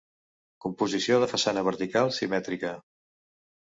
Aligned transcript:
Composició 0.65 1.21
de 1.25 1.29
façana 1.35 1.67
vertical, 1.71 2.13
simètrica. 2.19 2.77